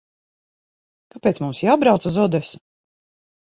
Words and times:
Kāpēc 1.13 1.41
mums 1.45 1.63
jābrauc 1.67 2.11
uz 2.13 2.21
Odesu? 2.27 2.65